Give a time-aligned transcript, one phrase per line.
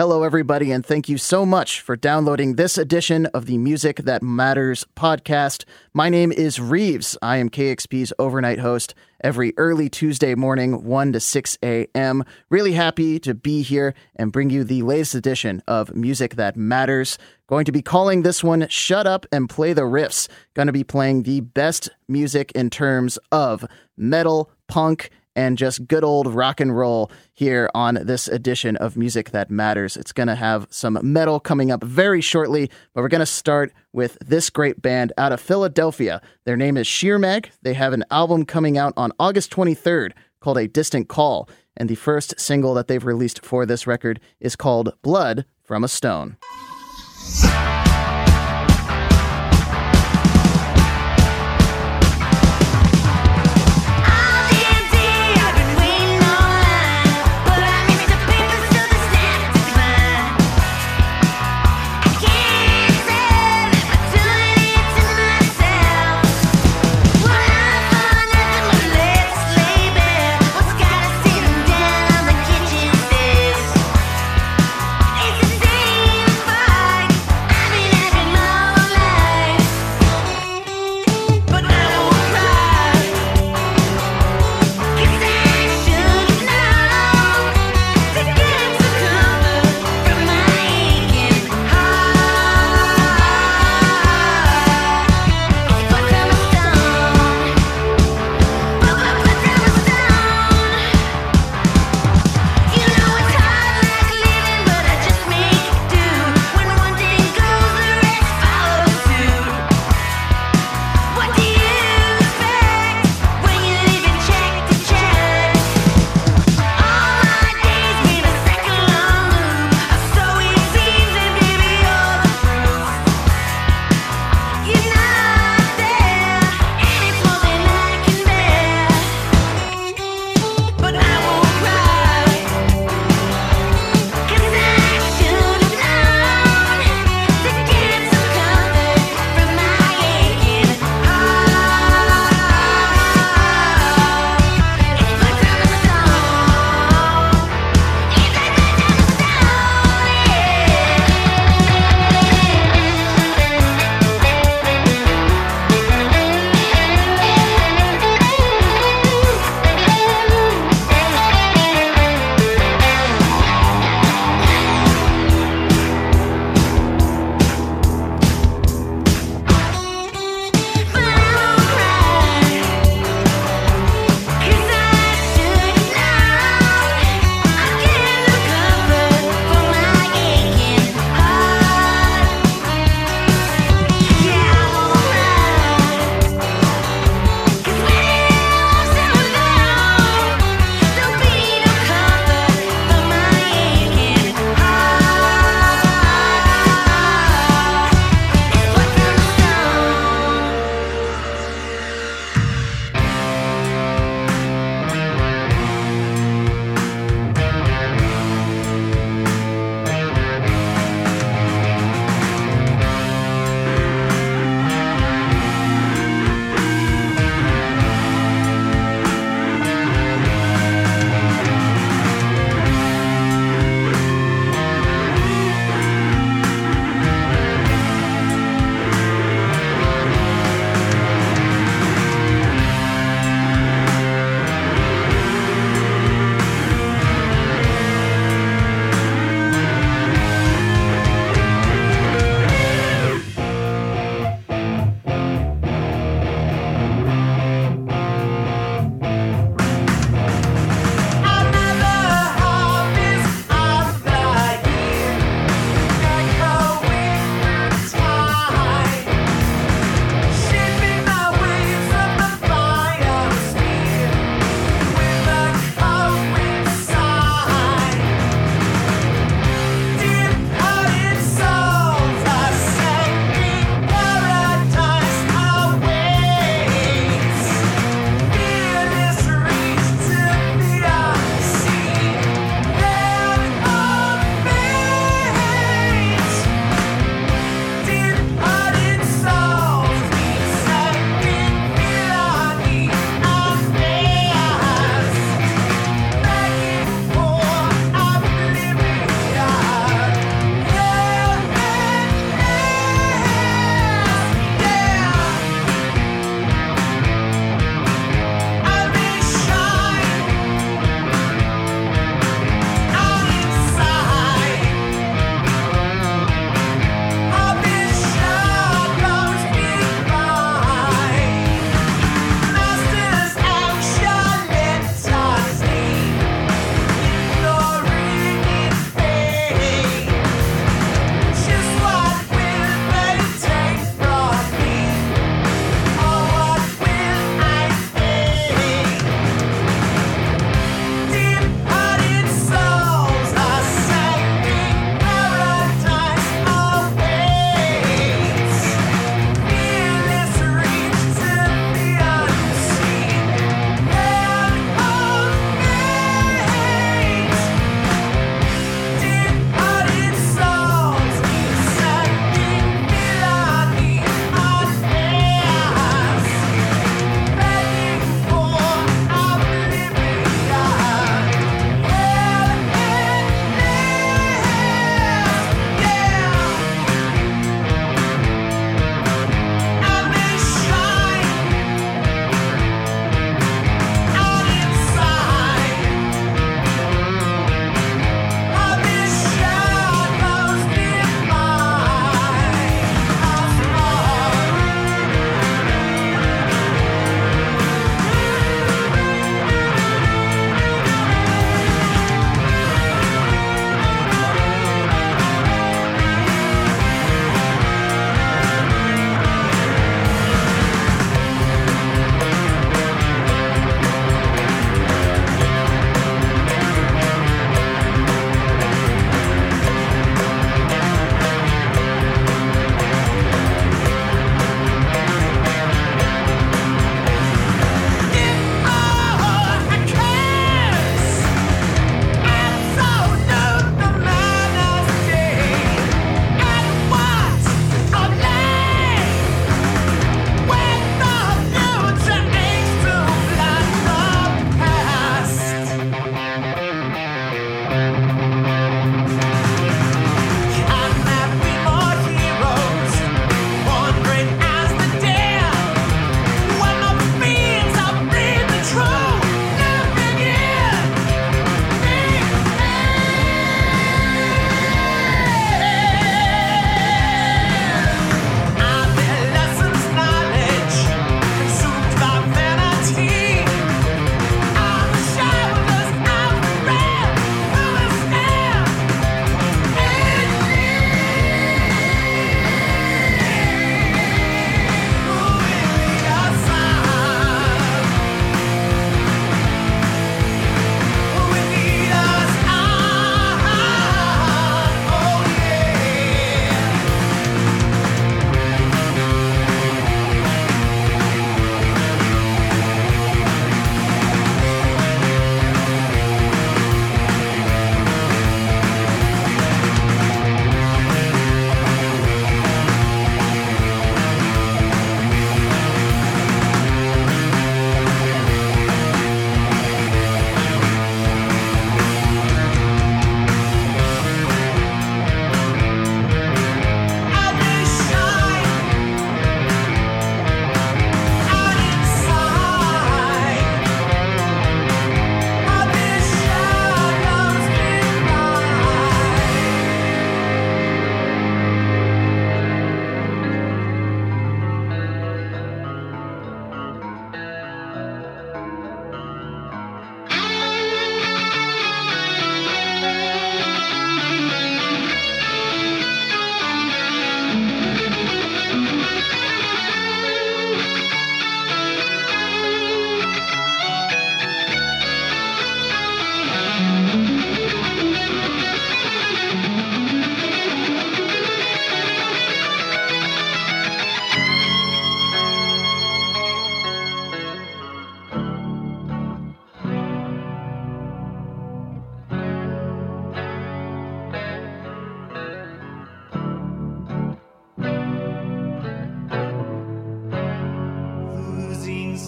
[0.00, 4.22] Hello, everybody, and thank you so much for downloading this edition of the Music That
[4.22, 5.64] Matters podcast.
[5.92, 7.18] My name is Reeves.
[7.20, 12.24] I am KEXP's overnight host every early Tuesday morning, 1 to 6 a.m.
[12.48, 17.18] Really happy to be here and bring you the latest edition of Music That Matters.
[17.46, 20.28] Going to be calling this one Shut Up and Play the Riffs.
[20.54, 23.66] Going to be playing the best music in terms of
[23.98, 29.30] metal, punk, and just good old rock and roll here on this edition of Music
[29.30, 29.96] That Matters.
[29.96, 33.72] It's going to have some metal coming up very shortly, but we're going to start
[33.92, 36.20] with this great band out of Philadelphia.
[36.44, 37.50] Their name is Sheer Mag.
[37.62, 41.94] They have an album coming out on August 23rd called A Distant Call, and the
[41.94, 46.36] first single that they've released for this record is called Blood from a Stone.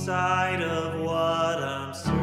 [0.04, 2.21] Sight of what I'm searching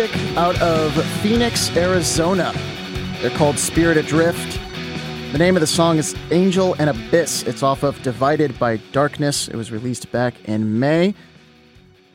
[0.00, 2.54] music out of Phoenix, Arizona.
[3.20, 4.58] They're called Spirit Adrift.
[5.32, 7.42] The name of the song is Angel and Abyss.
[7.42, 9.46] It's off of Divided by Darkness.
[9.48, 11.14] It was released back in May.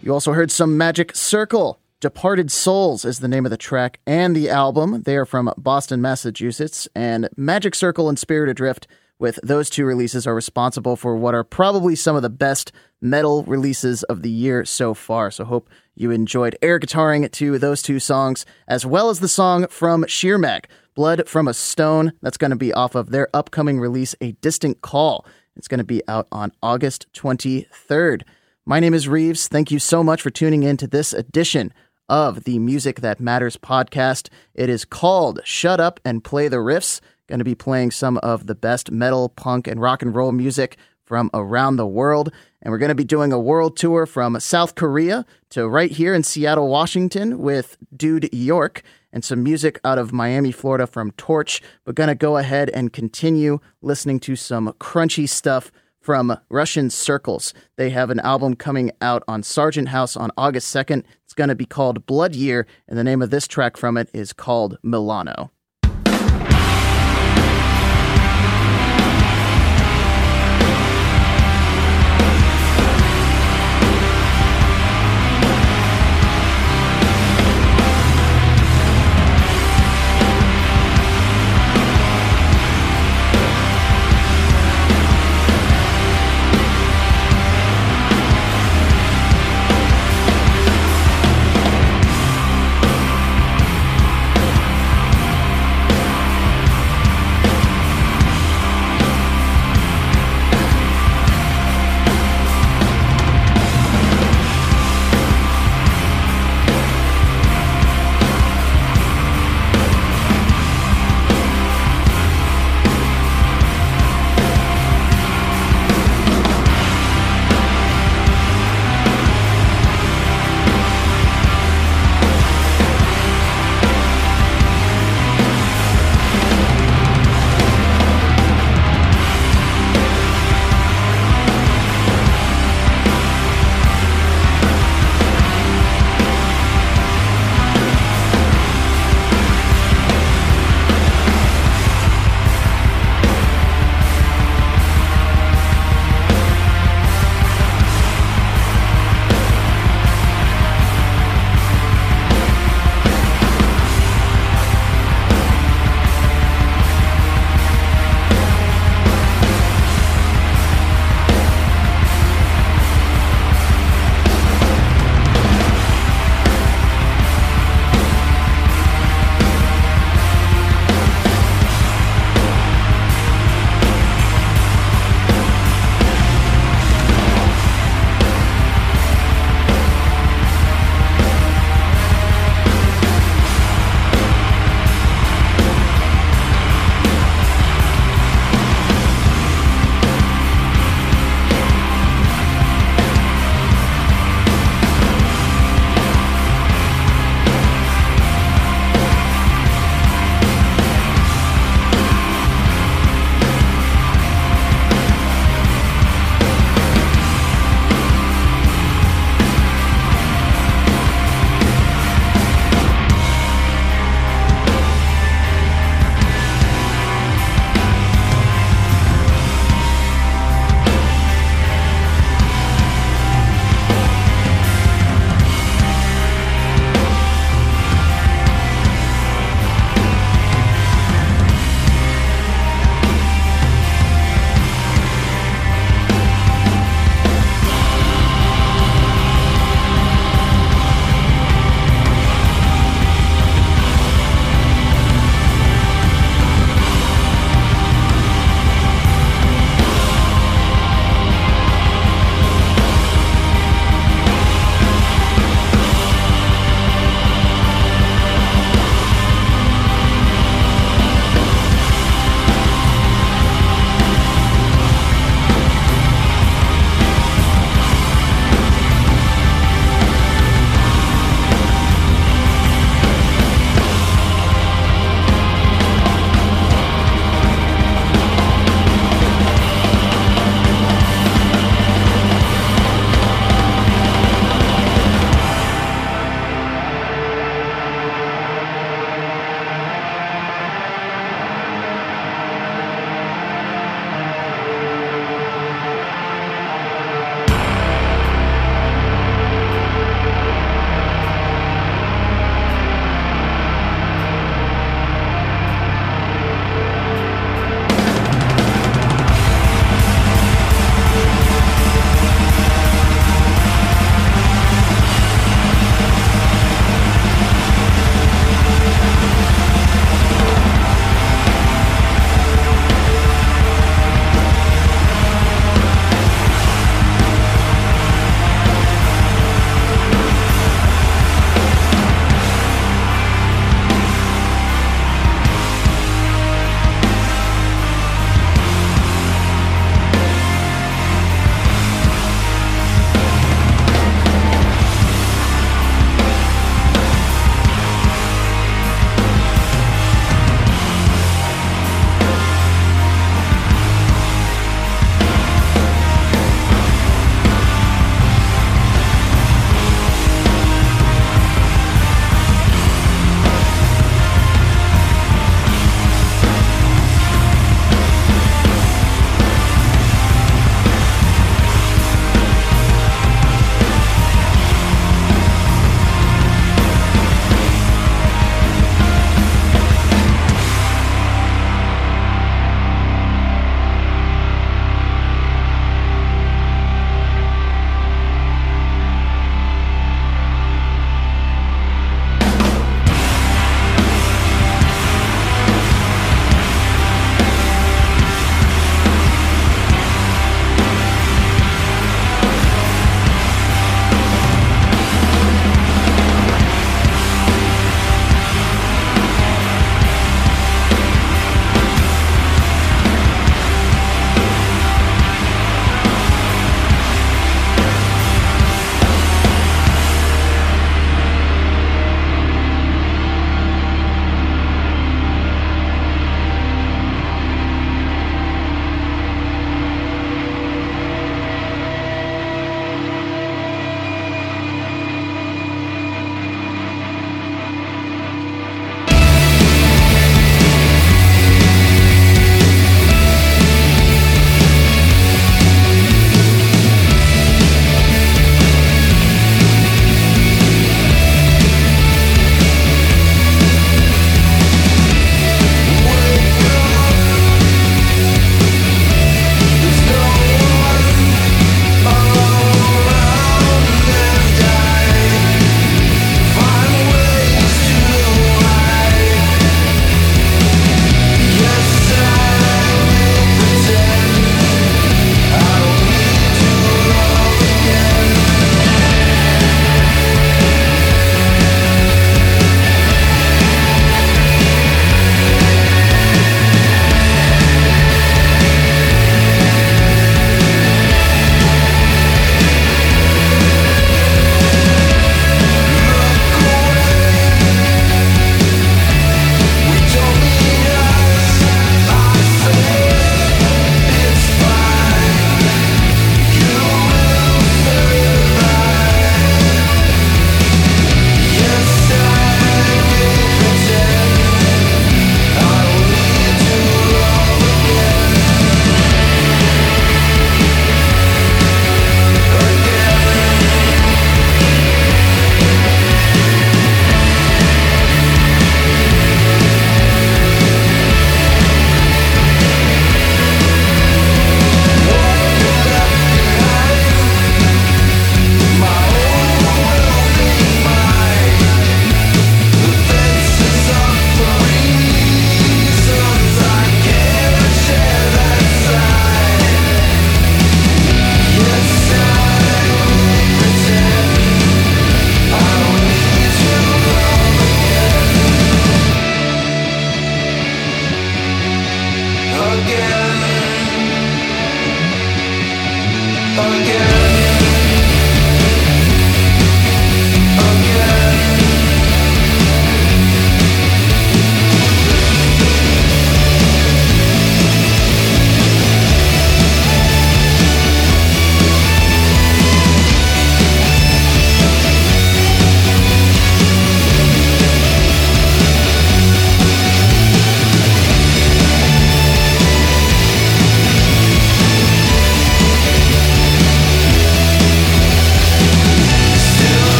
[0.00, 1.78] You also heard some Magic Circle.
[2.00, 5.02] Departed Souls is the name of the track and the album.
[5.02, 6.88] They are from Boston, Massachusetts.
[6.94, 8.86] And Magic Circle and Spirit Adrift,
[9.18, 13.44] with those two releases, are responsible for what are probably some of the best metal
[13.44, 15.30] releases of the year so far.
[15.30, 19.66] So hope you enjoyed air guitaring to those two songs, as well as the song
[19.68, 22.12] from Sheer Mag, Blood from a Stone.
[22.22, 25.26] That's going to be off of their upcoming release, A Distant Call.
[25.56, 28.22] It's going to be out on August 23rd.
[28.66, 29.46] My name is Reeves.
[29.46, 31.72] Thank you so much for tuning in to this edition
[32.08, 34.28] of the Music That Matters podcast.
[34.54, 37.00] It is called Shut Up and Play the Riffs.
[37.26, 40.76] Going to be playing some of the best metal, punk, and rock and roll music
[41.04, 42.32] from around the world.
[42.62, 46.14] And we're going to be doing a world tour from South Korea to right here
[46.14, 51.60] in Seattle, Washington with Dude York and some music out of Miami, Florida from Torche.
[51.86, 57.54] We're going to go ahead and continue listening to some crunchy stuff from Russian Circles.
[57.76, 61.04] They have an album coming out on Sargent House on August 2nd.
[61.24, 64.10] It's going to be called Blood Year, and the name of this track from it
[64.12, 65.50] is called Milano.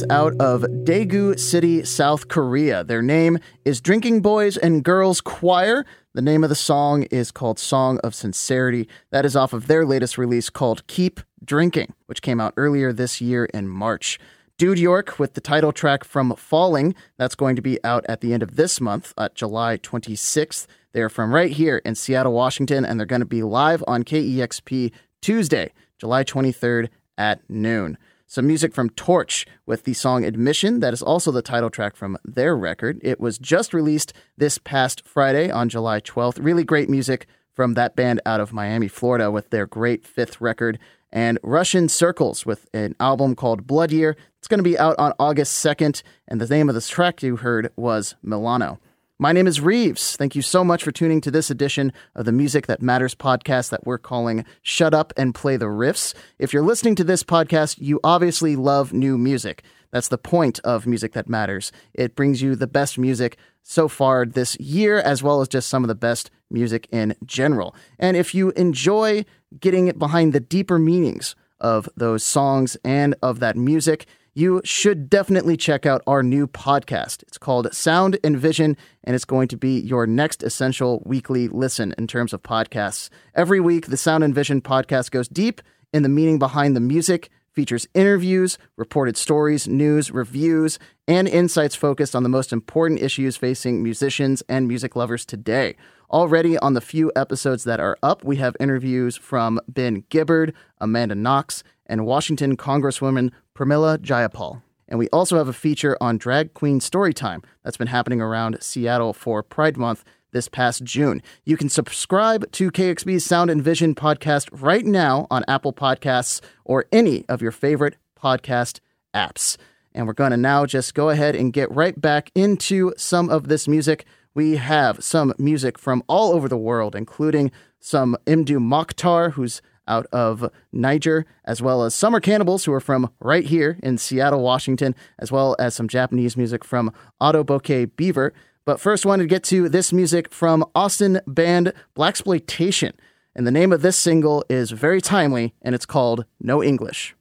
[0.00, 2.82] Is out of Daegu City, South Korea.
[2.84, 5.84] Their name is Drinking Boys and Girls Choir.
[6.14, 8.88] The name of the song is called Song of Sincerity.
[9.10, 13.20] That is off of their latest release called Keep Drinking, which came out earlier this
[13.20, 14.18] year in March.
[14.56, 16.94] Dude York with the title track from Falling.
[17.18, 20.66] That's going to be out at the end of this month, at July 26th.
[20.92, 24.92] They're from right here in Seattle, Washington, and they're going to be live on KEXP
[25.20, 26.88] Tuesday, July 23rd
[27.18, 27.98] at noon.
[28.30, 30.78] Some music from Torche with the song Admission.
[30.78, 33.00] That is also the title track from their record.
[33.02, 36.38] It was just released this past Friday on July 12th.
[36.40, 40.78] Really great music from that band out of Miami, Florida, with their great fifth record.
[41.10, 44.16] And Russian Circles with an album called Blood Year.
[44.38, 46.04] It's going to be out on August 2nd.
[46.28, 48.78] And the name of this track you heard was Milano.
[49.22, 50.16] My name is Reeves.
[50.16, 53.68] Thank you so much for tuning to this edition of the Music That Matters podcast
[53.68, 56.14] that we're calling Shut Up and Play the Riffs.
[56.38, 59.62] If you're listening to this podcast, you obviously love new music.
[59.90, 61.70] That's the point of Music That Matters.
[61.92, 65.84] It brings you the best music so far this year, as well as just some
[65.84, 67.74] of the best music in general.
[67.98, 69.26] And if you enjoy
[69.60, 74.06] getting behind the deeper meanings of those songs and of that music,
[74.40, 77.22] you should definitely check out our new podcast.
[77.24, 78.74] It's called Sound and Vision,
[79.04, 83.10] and it's going to be your next essential weekly listen in terms of podcasts.
[83.34, 85.60] Every week, the Sound and Vision podcast goes deep
[85.92, 92.16] in the meaning behind the music, features interviews, reported stories, news, reviews, and insights focused
[92.16, 95.76] on the most important issues facing musicians and music lovers today.
[96.10, 101.14] Already on the few episodes that are up, we have interviews from Ben Gibbard, Amanda
[101.14, 104.62] Knox, and Washington Congresswoman Pramila Jayapal.
[104.88, 109.12] And we also have a feature on Drag Queen Storytime that's been happening around Seattle
[109.12, 110.02] for Pride Month
[110.32, 111.20] this past June.
[111.44, 116.86] You can subscribe to KEXP's Sound and Vision podcast right now on Apple Podcasts or
[116.90, 118.80] any of your favorite podcast
[119.14, 119.58] apps.
[119.92, 123.48] And we're going to now just go ahead and get right back into some of
[123.48, 124.06] this music.
[124.32, 129.60] We have some music from all over the world, including some Mdou Moctar, who's
[129.90, 134.42] out of Niger, as well as Summer Cannibals, who are from right here in Seattle,
[134.42, 138.32] Washington, as well as some Japanese music from Otoboke Beaver.
[138.64, 142.92] But first, wanted to get to this music from Austin band Blaxploitation.
[143.34, 147.14] And the name of this single is very timely, and it's called No English.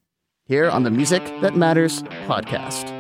[0.46, 2.99] Here on the Music That Matters podcast.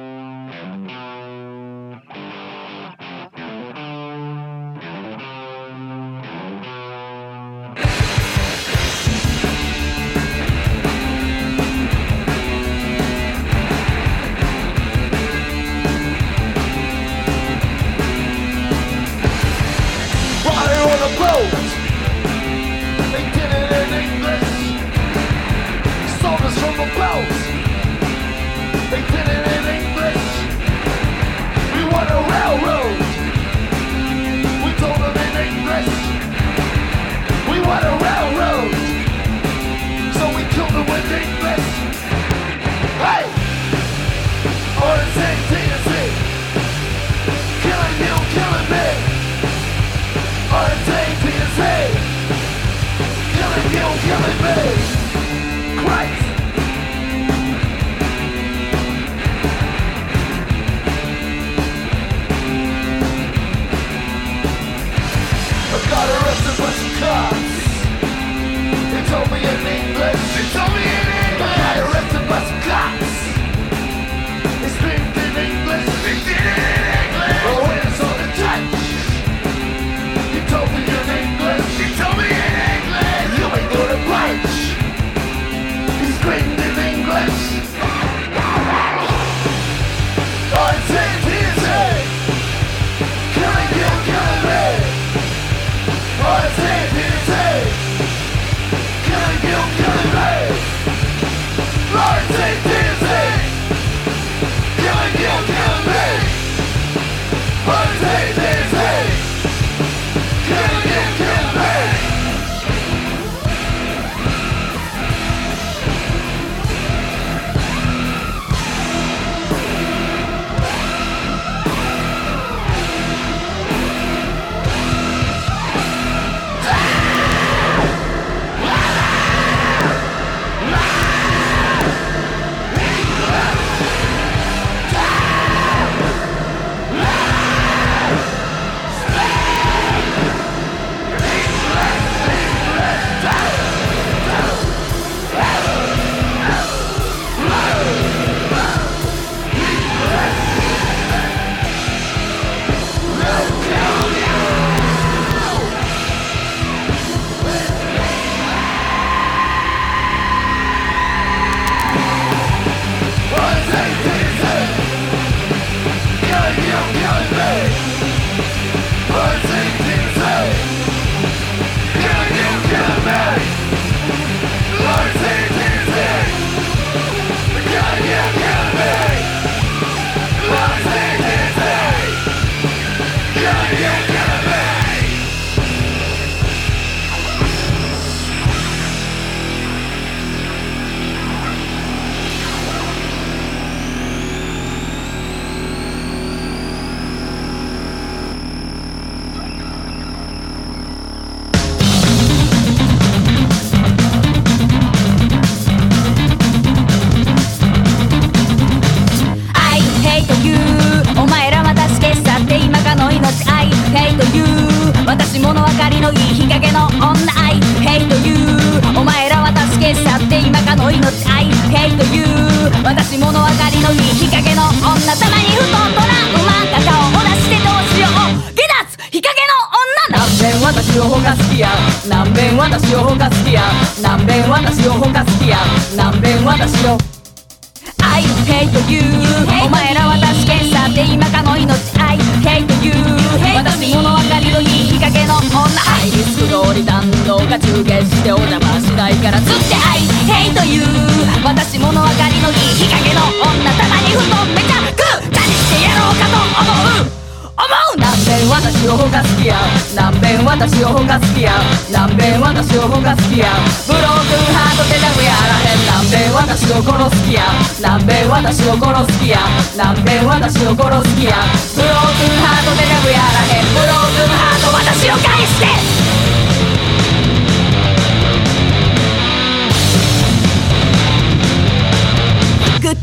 [37.70, 37.99] We want a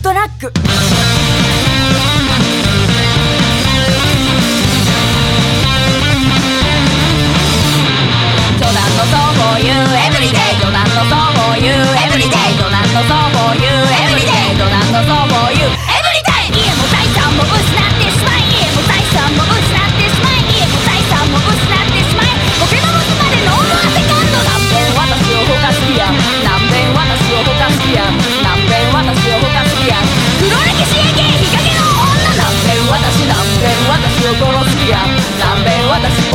[0.07, 0.53] トラック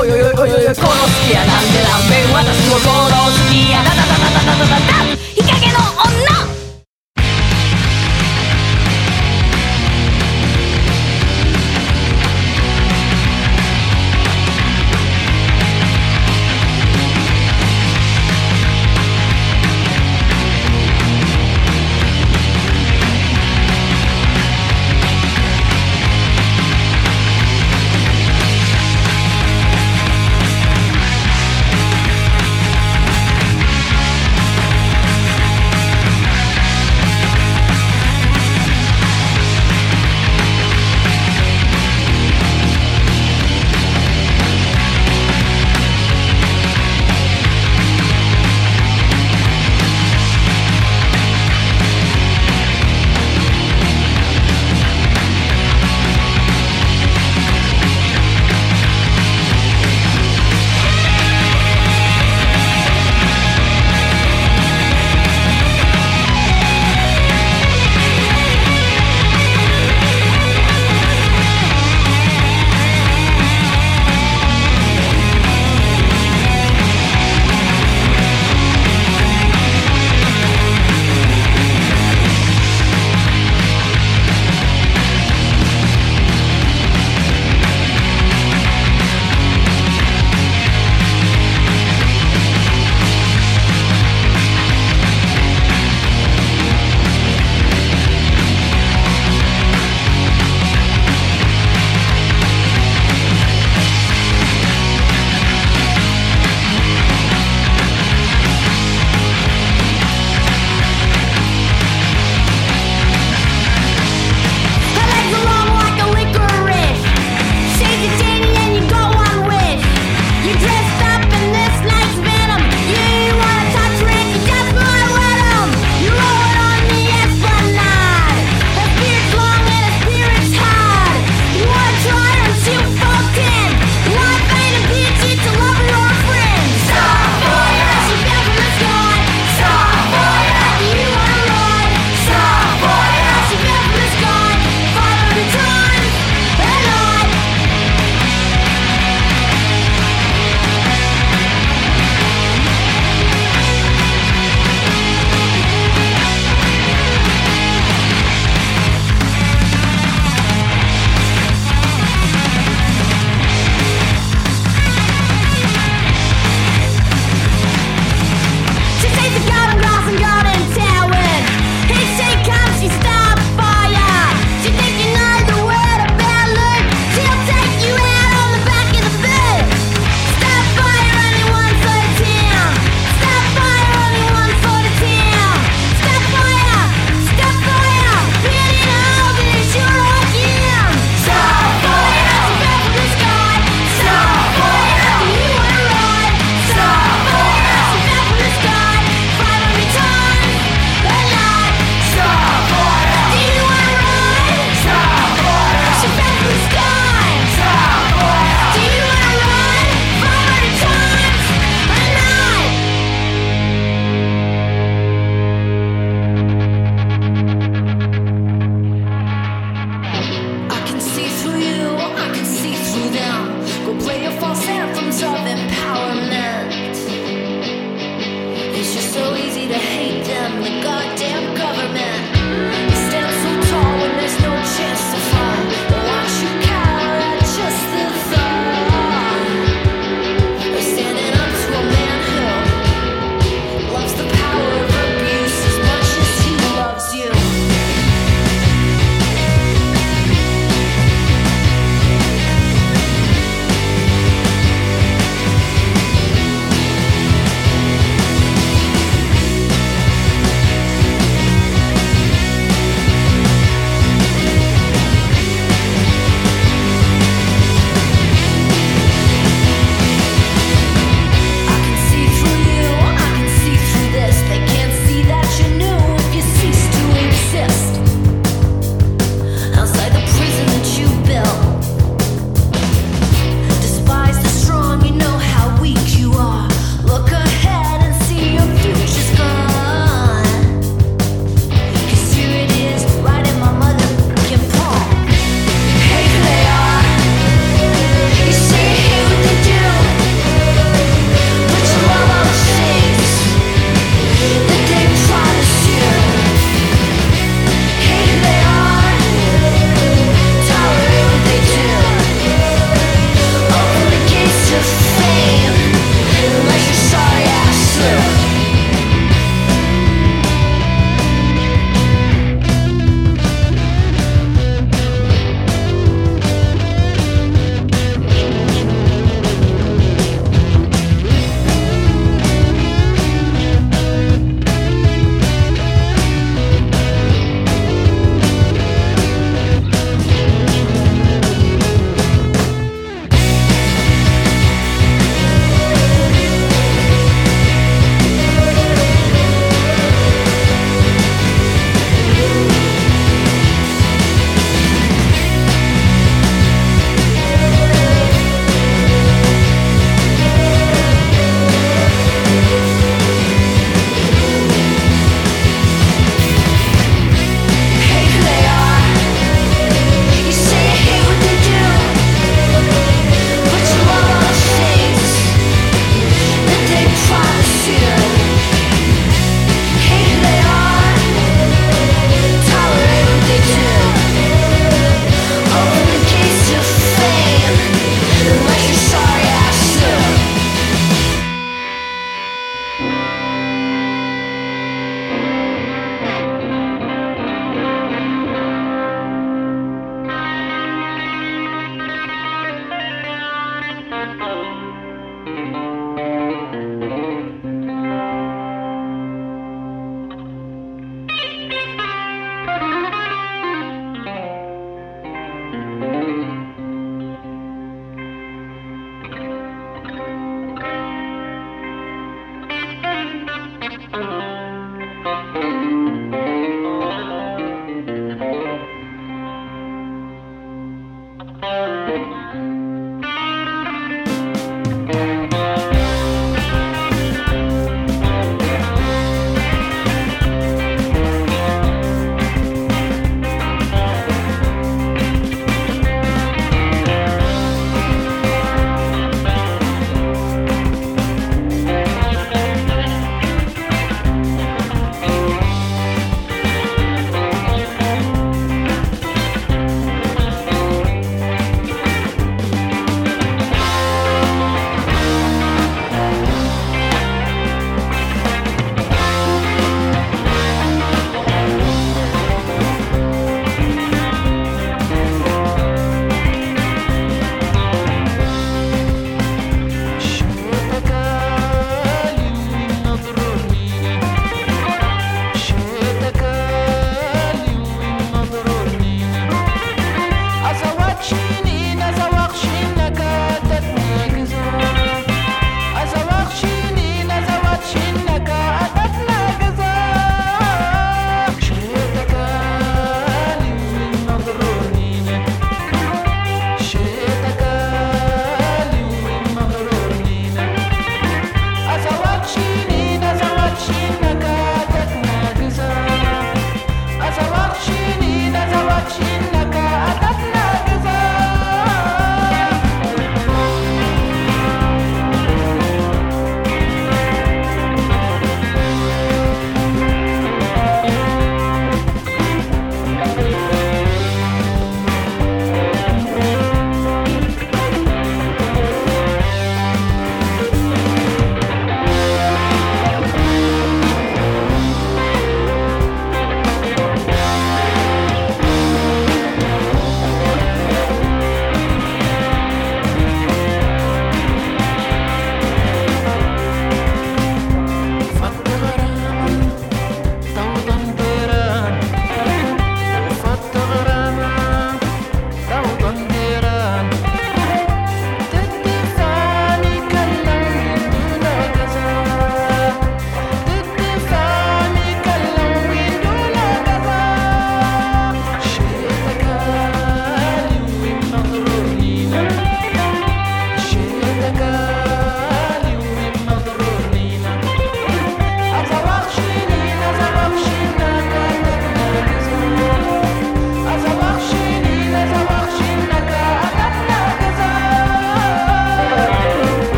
[0.00, 0.56] およよよこの好
[1.30, 3.84] やなんでなんべん私はこの好きや。
[3.84, 5.09] だだだだだだだ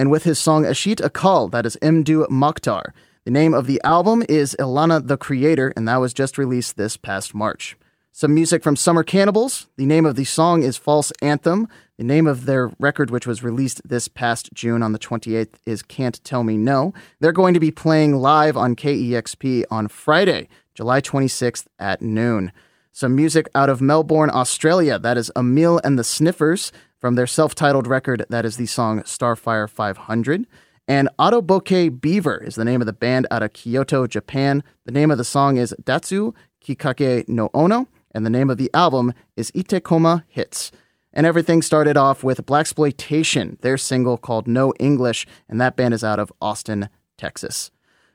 [0.00, 2.92] and with his song Asshet Akal, that is Mdou Moctar.
[3.26, 6.96] The name of the album is Ilana the Creator, and that was just released this
[6.96, 7.76] past March.
[8.10, 9.66] Some music from Summer Cannibals.
[9.76, 11.68] The name of the song is False Anthem.
[11.98, 15.82] The name of their record, which was released this past June on the 28th, is
[15.82, 16.94] Can't Tell Me No.
[17.20, 22.52] They're going to be playing live on KEXP on Friday, July 26th at noon.
[22.90, 24.98] Some music out of Melbourne, Australia.
[24.98, 28.24] That is Amyl and the Sniffers from their self titled record.
[28.28, 30.46] That is the song Starfire 500.
[30.86, 34.62] And Otoboke Beaver is the name of the band out of Kyoto, Japan.
[34.84, 36.34] The name of the song is Datsu
[36.64, 40.72] Kikage no Onna, and the name of the album is Itekoma Hits.
[41.12, 46.04] And everything started off with Blaxploitation, their single called No English, and that band is
[46.04, 47.70] out of Austin, Texas.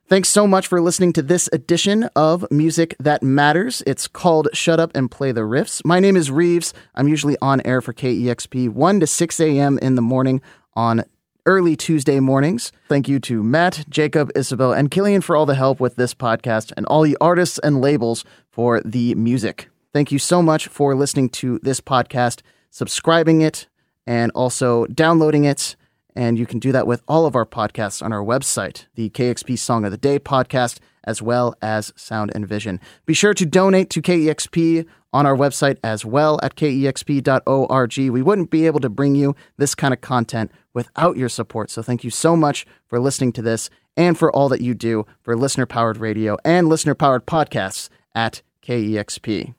[0.08, 3.82] Thanks so much for listening to this edition of Music That Matters.
[3.88, 5.84] It's called Shut Up and Play the Riffs.
[5.84, 6.76] My name is Reeves.
[6.94, 9.80] I'm usually on air for KEXP 1 to 6 a.m.
[9.80, 10.44] in the morning
[10.76, 11.06] on
[11.48, 12.72] early Tuesday mornings.
[12.88, 16.72] Thank you to Matt, Jacob, Isabel, and Killian for all the help with this podcast
[16.78, 19.72] and all the artists and labels for the music.
[19.92, 23.66] Thank you so much for listening to this podcast, subscribing it,
[24.06, 25.76] and also downloading it.
[26.16, 29.60] And you can do that with all of our podcasts on our website, the KEXP
[29.60, 32.80] Song of the Day podcast, as well as Sound and Vision.
[33.06, 37.98] Be sure to donate to KEXP on our website as well at kexp.org.
[37.98, 41.70] We wouldn't be able to bring you this kind of content without your support.
[41.72, 45.06] So thank you so much for listening to this and for all that you do
[45.22, 49.54] for listener powered radio and listener powered podcasts at KEXP.